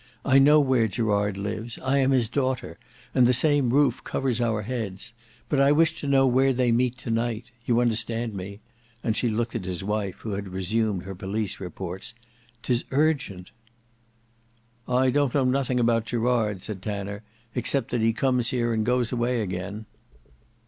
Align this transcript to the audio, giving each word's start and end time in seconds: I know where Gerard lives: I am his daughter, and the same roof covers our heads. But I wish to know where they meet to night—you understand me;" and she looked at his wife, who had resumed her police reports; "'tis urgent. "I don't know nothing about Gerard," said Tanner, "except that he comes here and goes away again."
I 0.25 0.39
know 0.39 0.59
where 0.59 0.87
Gerard 0.87 1.37
lives: 1.37 1.77
I 1.77 1.99
am 1.99 2.09
his 2.09 2.27
daughter, 2.27 2.79
and 3.13 3.27
the 3.27 3.35
same 3.35 3.69
roof 3.69 4.03
covers 4.03 4.41
our 4.41 4.63
heads. 4.63 5.13
But 5.47 5.59
I 5.61 5.71
wish 5.71 5.93
to 5.99 6.07
know 6.07 6.25
where 6.25 6.53
they 6.53 6.71
meet 6.71 6.97
to 7.01 7.11
night—you 7.11 7.79
understand 7.79 8.33
me;" 8.33 8.61
and 9.03 9.15
she 9.15 9.29
looked 9.29 9.53
at 9.53 9.65
his 9.65 9.83
wife, 9.83 10.15
who 10.21 10.31
had 10.31 10.47
resumed 10.47 11.03
her 11.03 11.13
police 11.13 11.59
reports; 11.59 12.15
"'tis 12.63 12.83
urgent. 12.89 13.51
"I 14.87 15.11
don't 15.11 15.35
know 15.35 15.43
nothing 15.45 15.79
about 15.79 16.05
Gerard," 16.05 16.63
said 16.63 16.81
Tanner, 16.81 17.21
"except 17.53 17.91
that 17.91 18.01
he 18.01 18.11
comes 18.11 18.49
here 18.49 18.73
and 18.73 18.83
goes 18.83 19.11
away 19.11 19.41
again." 19.41 19.85